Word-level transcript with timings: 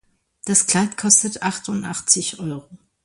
Das 0.45 0.65
Kleid 0.65 0.97
kostet 0.97 1.43
achtundachtzig 1.43 2.39
Euro 2.39 2.67